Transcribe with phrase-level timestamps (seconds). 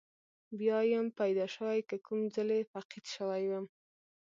[0.59, 3.65] بیا یم پیدا شوی که کوم ځلې فقید شوی یم.